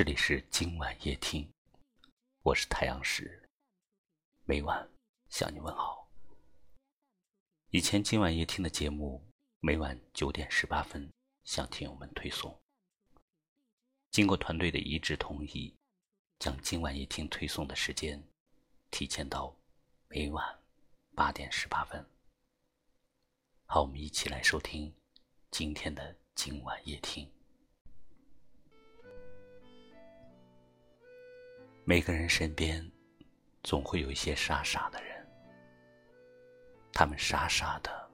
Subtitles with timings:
[0.00, 1.46] 这里是今晚夜听，
[2.42, 3.46] 我是太阳石，
[4.46, 4.88] 每晚
[5.28, 6.08] 向你问好。
[7.68, 9.22] 以前今晚夜听的节目
[9.60, 11.12] 每晚九点十八分
[11.44, 12.58] 向听友们推送，
[14.10, 15.76] 经过团队的一致同意，
[16.38, 18.26] 将今晚夜听推送的时间
[18.90, 19.54] 提前到
[20.08, 20.58] 每晚
[21.14, 22.02] 八点十八分。
[23.66, 24.90] 好，我们一起来收听
[25.50, 27.30] 今天的今晚夜听。
[31.90, 32.88] 每个人身边，
[33.64, 35.26] 总会有一些傻傻的人，
[36.92, 38.08] 他们傻傻的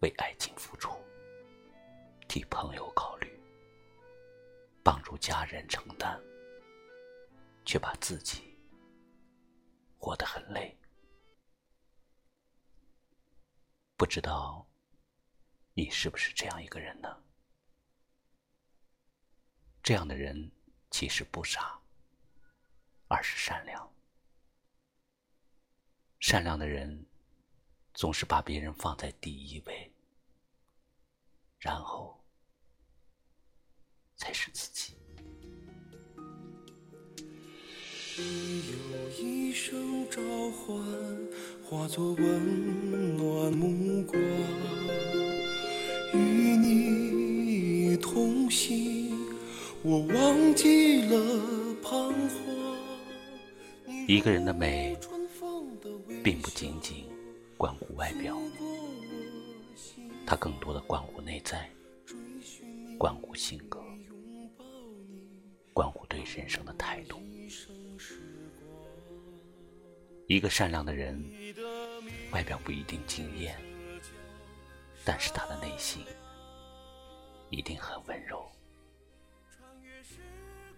[0.00, 0.90] 为爱情付出，
[2.26, 3.40] 替朋友考虑，
[4.82, 6.20] 帮助家人承担，
[7.64, 8.58] 却把自己
[9.98, 10.76] 活得很累。
[13.96, 14.68] 不知道
[15.74, 17.22] 你是不是这样一个人呢？
[19.80, 20.50] 这样的人
[20.90, 21.80] 其实不傻。
[23.12, 23.92] 而是善良。
[26.18, 27.04] 善良的人
[27.92, 29.92] 总是把别人放在第一位，
[31.58, 32.18] 然后
[34.16, 34.96] 才是自己。
[38.16, 40.74] 有一声召唤，
[41.62, 44.18] 化作温暖目光，
[46.14, 49.14] 与你同行，
[49.82, 52.61] 我忘记了彷徨。
[54.12, 54.94] 一个人的美，
[56.22, 57.08] 并不仅仅
[57.56, 58.36] 关乎外表，
[60.26, 61.66] 它更多的关乎内在，
[62.98, 63.82] 关乎性格，
[65.72, 67.22] 关乎对人生的态度。
[70.26, 71.18] 一个善良的人，
[72.32, 73.58] 外表不一定惊艳，
[75.06, 76.04] 但是他的内心
[77.48, 78.46] 一定很温柔，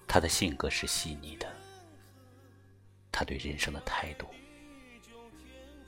[0.07, 1.53] 他的性格是细腻的。
[3.25, 4.27] 对人生的态度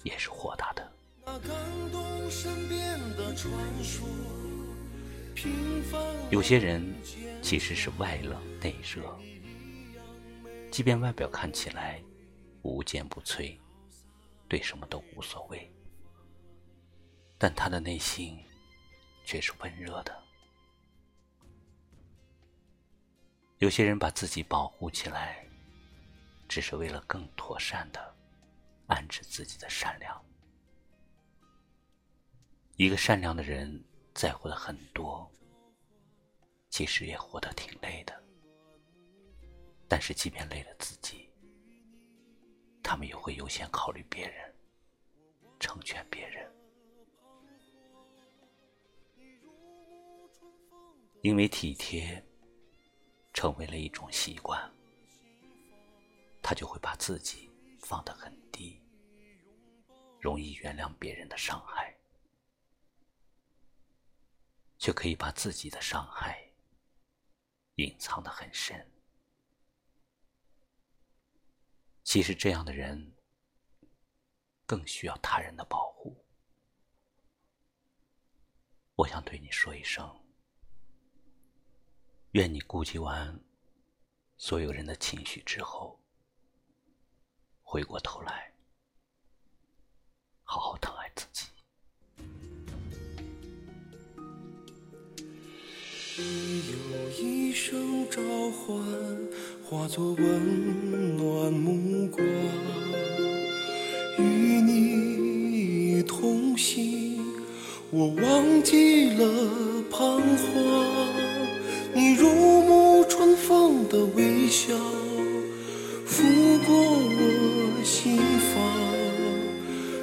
[0.03, 0.92] 也是豁达的。
[6.30, 6.83] 有些人
[7.42, 9.19] 其实是外冷内热，
[10.70, 12.02] 即便外表看起来
[12.63, 13.57] 无坚不摧，
[14.48, 15.70] 对什么都无所谓，
[17.39, 18.39] 但他的内心
[19.24, 20.17] 却是温热的。
[23.58, 25.45] 有些人把自己保护起来。
[26.56, 28.17] 只是为了更妥善的
[28.86, 30.24] 安置自己的善良。
[32.77, 33.84] 一个善良的人
[34.14, 35.30] 在乎的很多，
[36.70, 38.24] 其实也活得挺累的。
[39.86, 41.30] 但是即便累了自己，
[42.83, 44.55] 他们也会优先考虑别人，
[45.61, 46.50] 成全别人。
[51.20, 52.24] 因为体贴，
[53.34, 54.58] 成为了一种习惯。
[56.48, 58.80] 他就会把自己放得很低，
[60.20, 61.92] 容易原谅别人的伤害，
[64.79, 66.48] 却可以把自己的伤害
[67.74, 68.89] 隐藏得很深。
[72.05, 73.12] 其实这样的人
[74.67, 76.24] 更需要他人的保护。
[78.95, 80.08] 我想对你说一声：
[82.35, 83.36] 愿你顾及完
[84.36, 86.01] 所有人的情绪之后。
[87.69, 88.53] 回过头来，
[90.45, 91.47] 好好疼爱自己。
[96.17, 98.23] 你有一声召
[98.53, 98.79] 唤，
[99.65, 102.25] 化作温暖目光，
[104.17, 104.23] 与
[104.63, 107.21] 你同行，
[107.91, 109.25] 我忘记了
[109.91, 110.57] 彷徨。
[111.93, 114.73] 你如沐春风的微笑，
[116.07, 116.23] 拂
[116.65, 117.36] 过我。
[117.86, 118.19] 心
[118.52, 118.61] 房，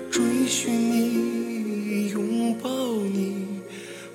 [0.09, 3.59] 追寻你，拥抱你，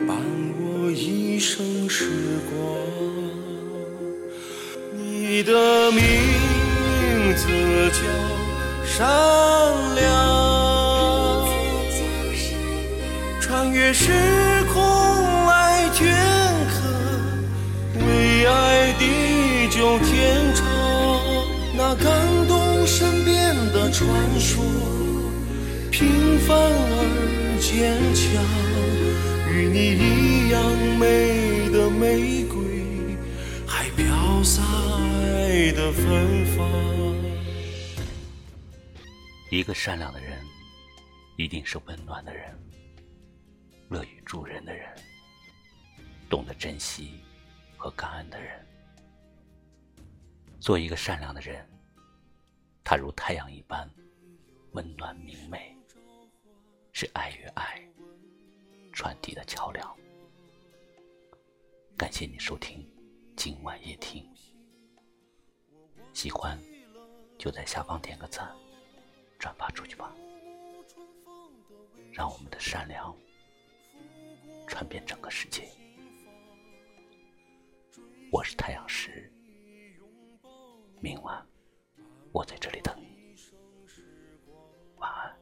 [0.06, 0.16] 伴
[0.58, 2.08] 我一生时
[2.48, 2.56] 光。
[4.96, 6.00] 你的名
[7.36, 8.00] 字叫
[8.86, 9.06] 善
[9.94, 11.46] 良，
[13.38, 14.10] 穿越时
[14.72, 14.82] 空
[15.44, 16.06] 来镌
[16.70, 16.88] 刻，
[18.00, 20.64] 为爱地久天长。
[21.76, 22.10] 那感
[23.90, 24.06] 传
[24.38, 24.62] 说，
[25.90, 28.44] 平凡而坚强，
[29.52, 30.60] 与你一样
[30.98, 33.16] 美的玫瑰，
[33.66, 36.68] 还飘洒爱的芬芳。
[39.50, 40.38] 一个善良的人，
[41.36, 42.54] 一定是温暖的人，
[43.88, 44.86] 乐于助人的人，
[46.28, 47.20] 懂得珍惜
[47.76, 48.50] 和感恩的人。
[50.60, 51.66] 做一个善良的人，
[52.90, 53.86] 它如太阳一般
[54.72, 55.76] 温暖明媚，
[56.90, 57.86] 是爱与爱
[58.94, 59.94] 传递的桥梁。
[61.98, 62.90] 感谢你收听
[63.36, 64.26] 今晚夜听，
[66.14, 66.58] 喜欢
[67.36, 68.50] 就在下方点个赞，
[69.38, 70.16] 转发出去吧，
[72.10, 73.14] 让我们的善良
[74.66, 75.68] 传遍整个世界。
[78.32, 79.30] 我是太阳石。
[81.02, 81.46] 明晚，
[82.32, 83.06] 我在这里等你。
[84.98, 85.32] 晚安。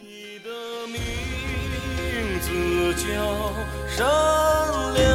[0.00, 0.48] 你的
[0.86, 0.98] 名
[2.40, 3.06] 字叫
[3.88, 4.06] 善
[4.94, 5.06] 良，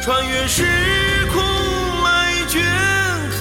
[0.00, 0.64] 穿越时
[1.32, 1.42] 空
[2.04, 2.06] 来
[2.48, 2.56] 镌
[3.30, 3.38] 刻，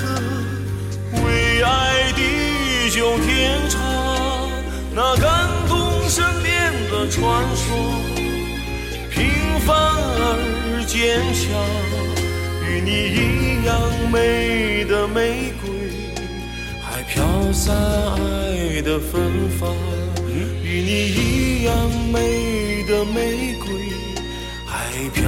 [1.23, 3.79] 为爱地久天长。
[4.93, 7.65] 那感动身边的传说，
[9.09, 12.16] 平凡而坚强。
[12.67, 13.75] 与你一样
[14.11, 15.69] 美的玫瑰，
[16.81, 17.23] 还飘
[17.53, 19.73] 散爱的芬芳。
[20.63, 21.73] 与你一样
[22.11, 23.67] 美的玫瑰，
[24.65, 25.23] 还飘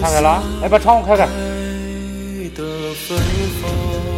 [0.00, 0.10] 散
[1.24, 3.18] 爱的芬
[3.62, 4.17] 芳。